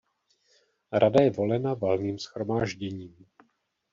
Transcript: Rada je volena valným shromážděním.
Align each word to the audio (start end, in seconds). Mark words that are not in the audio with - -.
Rada 0.91 1.21
je 1.21 1.29
volena 1.31 1.73
valným 1.73 2.17
shromážděním. 2.19 3.15